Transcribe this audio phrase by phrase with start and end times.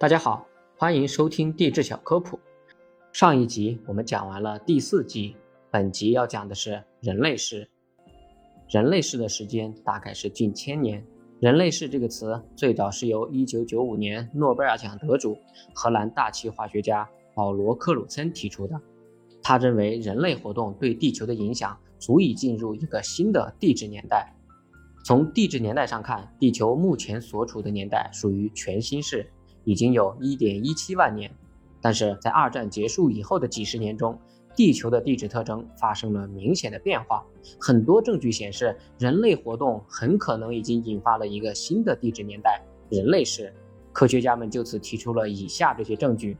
[0.00, 0.46] 大家好，
[0.76, 2.38] 欢迎收听地质小科普。
[3.10, 5.34] 上一集我们讲完了第四纪，
[5.72, 7.68] 本集要讲的是人类世。
[8.68, 11.04] 人类世的时间大概是近千年。
[11.40, 15.36] 人类世这个词最早是由1995年诺贝尔奖得主、
[15.74, 18.80] 荷兰大气化学家保罗·克鲁森提出的。
[19.42, 24.32] 他认为人类活动对地球的影响足以进入一个新的地质年代。
[25.04, 29.28] 从地质年代上看，地球目前所处的年代属于全新世，
[29.68, 31.30] 已经有一点一七万年。
[31.78, 34.18] 但是在二战结束以后的几十年中，
[34.56, 37.22] 地球的地质特征发生了明显的变化。
[37.60, 43.52] 很多证据显示，人类活动很可能已经引发了一个新的地质年代——人类史。
[43.92, 46.36] 科学家们就此提出了以下这些证据。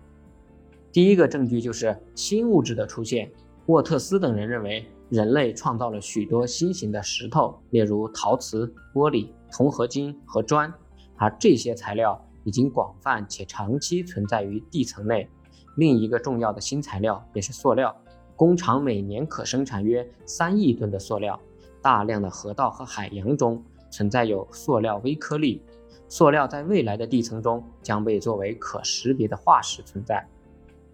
[0.91, 3.31] 第一个证据就是新物质的出现。
[3.67, 4.85] 沃特斯等人认为。
[5.11, 10.71] 人类创造了许多新型的石头，例如陶瓷、玻璃、铜合金和砖，
[11.17, 15.29] 而这些材料已经广泛且长期存在于地层内。
[15.77, 17.95] 另一个重要的新材料便是塑料，
[18.35, 21.39] 工厂每年可生产约三亿吨的塑料。
[21.83, 25.61] 大量的河道和海洋中存在有塑料微颗粒，
[26.09, 30.27] 塑料在未来的地层中将被作为可识别的化石存在。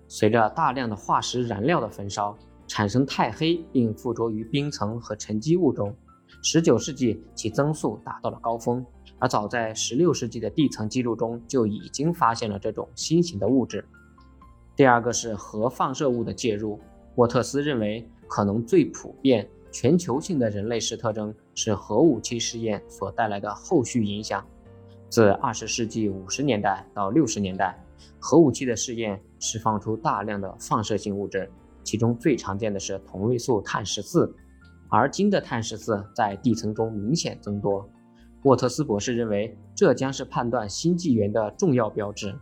[0.08, 2.36] 随着大量的化石燃料的焚烧。
[2.66, 5.94] 产生太黑，并附着于冰层和沉积物中。
[6.42, 8.82] 19世纪，其增速达到了高峰，
[9.25, 13.83] 而早在16世纪的地层记录中就已经发现了这种新型的物质。
[14.77, 16.78] 第二个是核放射物的介入。
[17.14, 24.47] 沃特斯认为，可能最普遍、全球性的人类式特征是核武器试验所带来的后续影响。
[25.08, 27.83] 自20世纪50年代到60年代，
[28.20, 31.50] 核武器的试验释放出大量的放射性物质。
[31.83, 34.31] 其中最常见的是同位素碳十四，
[34.91, 37.88] 而今的碳十四在地层中明显增多。
[38.45, 42.39] 沃特斯博士认为，这将是判断新纪元的重要标志。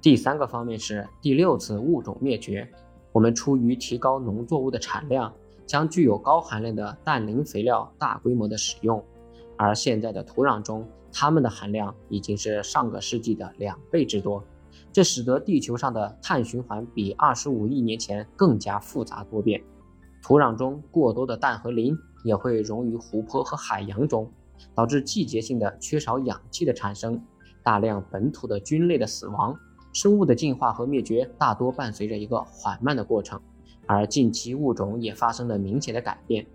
[0.00, 2.66] 第三个方面是第六次物种灭绝。
[3.12, 5.30] 我们出于提高农作物的产量，
[5.66, 9.04] 将具有高含量的氮磷肥料大规模的使用，
[9.58, 14.42] 而现在的土壤中，它们的含量已经是上个世纪的两倍之多。
[14.90, 19.62] 这使得地球上的碳循环比二十五亿年前更加复杂多变。
[20.22, 24.32] 土壤中过多的氮和磷也会溶于湖泊和海洋中，
[24.74, 27.20] 导致季节性的缺少氧气的产生，
[27.62, 29.56] 大量本土的菌类的死亡。
[29.92, 33.40] 生物的进化和灭绝大多伴随着一个缓慢的过程，
[33.86, 36.46] 而近期物种也发生了明显的改变。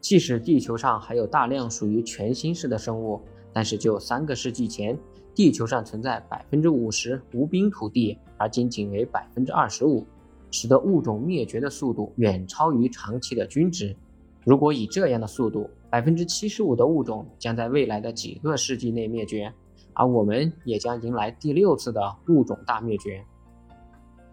[0.00, 3.20] 即使地球上还有大量属于全新世的生物，
[3.52, 4.98] 但是就三个世纪前。
[5.34, 10.06] 地球上存在百分之五十无冰土地，而仅仅为百分之二十五，
[10.50, 13.96] 使得物种灭绝的速度远超于长期的均值。
[14.44, 19.52] 如果以这样的速度，百分之七十五的物种将在未来的几个世纪内灭绝，
[19.92, 23.24] 而我们也将迎来第六次的物种大灭绝。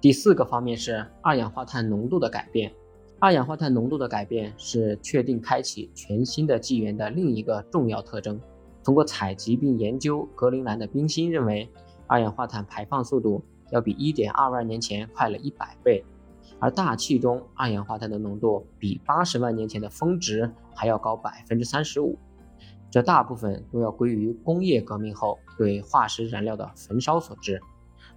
[0.02, 2.72] 第四个方面是二氧化碳浓度的改变。
[3.20, 8.40] 二氧化碳浓度的改变是确定开启全新的纪元的另一个重要特征。
[8.82, 11.70] 通过采集并研究格陵兰的冰芯，认为
[12.08, 16.02] 二氧化碳排放速度要比1.2万年前快了一百倍，
[16.60, 22.18] 而大气中二氧化碳的浓度比80万年前的峰值还要高百分之三十五。
[22.92, 27.62] 这大部分都要归于工业革命后对化石燃料的焚烧所致。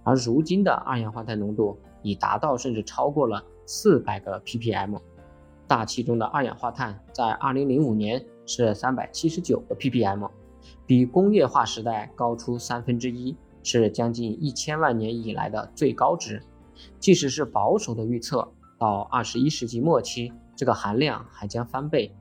[0.03, 4.99] 而如今的二氧化碳浓度已达到甚至超过了400个 ppm。
[5.67, 10.29] 大气中的二氧化碳在2005年是379个 ppm。
[10.85, 16.41] 比工业化时代高出三分之一，是将近一千万年以来的最高值。
[16.99, 18.47] 即使是保守的预测，
[18.77, 22.13] 到二十一世纪末期，这个含量还将翻倍。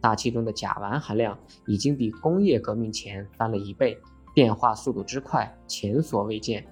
[0.00, 3.98] 大气中的甲烷含量已经比工业革命前翻了一倍，
[4.34, 6.66] 变化速度之快，前所未见。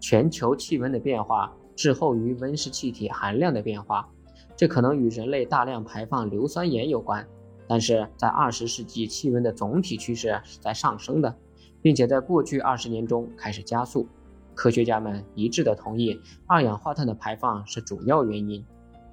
[0.00, 4.08] 全球气温的变化滞后于温室气体含量的变化，
[4.56, 7.26] 这可能与人类大量排放硫酸盐有关。
[7.66, 11.34] 但是在二十世纪，气温的总体趋势是在上升的，
[11.80, 14.06] 并且在过去二十年中开始加速。
[14.54, 18.64] 科学家们一致的同意，二氧化碳的排放是主要原因。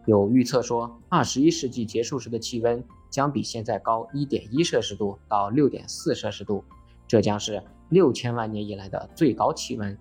[0.06, 6.64] 有预测说，二十一世纪结束时的气温将比现在高一点一摄氏度到六点四摄氏度，
[7.08, 9.98] 这将是六千万年以来的最高气温。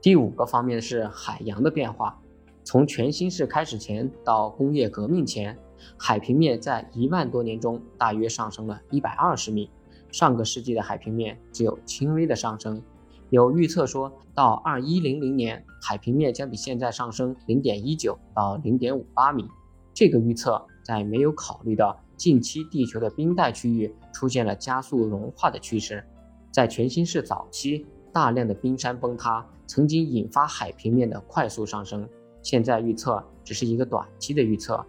[0.00, 2.20] 第五个方面是海洋的变化，
[2.62, 5.58] 从全新世开始前到工业革命前。
[5.96, 9.70] 海平面在一万多年中大约上升了一百二十米。
[10.12, 12.82] 上个世纪的海平面只有轻微的上升。
[13.30, 19.46] 有预测说到二一零零年，海平面将比现在上升零点一九到零点五八米。
[19.94, 26.04] 这个预测在没有考虑到近期地球的冰带区域出现了加速融化的趋势。
[26.50, 32.08] 在全新世早期，大量的冰山崩塌曾经引发海平面的快速上升。
[32.42, 34.84] 现在预测只是一个短期的预测，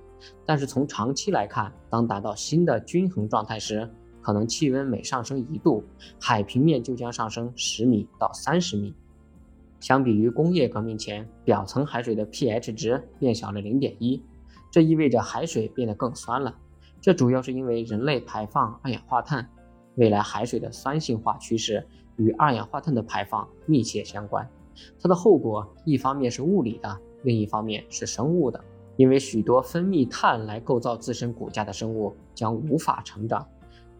[0.47, 3.87] 但是从长期来看，当达到新的均衡状态时，
[4.21, 5.83] 可能气温每上升一度，
[6.19, 8.93] 海平面就将上升十米到三十米。
[9.79, 14.21] 相比于工业革命前，表层海水的 pH 值变小了零点一，
[14.69, 16.55] 这意味着海水变得更酸了。
[17.01, 19.49] 这主要是因为人类排放二氧化碳。
[19.95, 21.85] 未来海水的酸性化趋势
[22.15, 24.47] 与二氧化碳的排放密切相关。
[25.01, 28.63] 它的后果一方面是物理的，另一方面是生物的。
[28.95, 33.45] 因为许多分泌碳来构造自身骨架的生物将无法成长，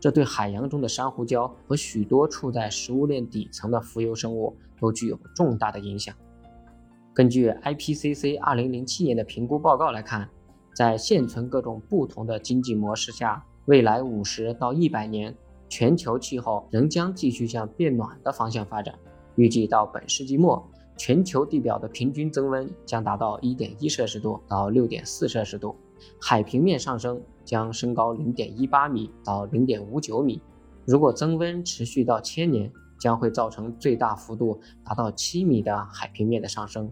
[0.01, 6.13] 这对海洋中的珊瑚礁和许多处在食物链底层的浮游生物都具有重大的影响。
[7.13, 10.27] 根据 IPCC 2007年的评估报告来看，
[10.75, 15.35] 在现存各种不同的经济模式下，未来50到100年，
[15.69, 18.95] 全球气候仍将继续向变暖的方向发展。
[19.35, 20.67] 预计到本世纪末。
[20.97, 25.75] 全球地表的平均增温将达到1.1摄氏度到6.4摄氏度，
[26.19, 30.41] 海平面上升将升高0.18米到0.59米。
[30.85, 36.91] 如果增温持续到千年，将会造成最大幅度达到7米的海平面的上升。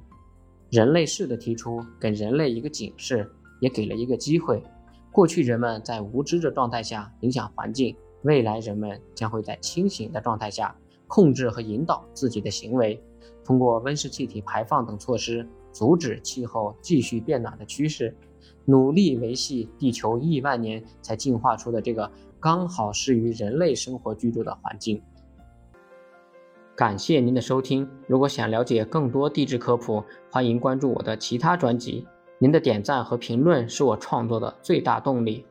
[0.70, 3.30] 人类世的提出给人类一个警示，
[3.60, 4.64] 也给了一个机会。
[5.12, 10.76] 过去人们在无知的状态下影响环境，未来人们将会在清醒的状态下
[11.08, 13.02] 控制和引导自己的行为。
[13.44, 18.16] 通过温室气体排放等措施，阻止气候继续变暖的趋势，
[18.66, 25.02] 努力维系地球亿万年才进化出的这个刚好适于人类生活居住的环境。
[26.76, 27.86] 感谢您的收听。
[28.08, 32.08] 如果想了解更多地质科普，欢迎关注我的其他专辑。
[32.38, 35.46] 您的点赞和评论是我创作的最大动力。